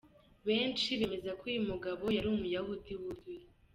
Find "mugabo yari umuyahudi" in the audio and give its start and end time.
1.69-2.91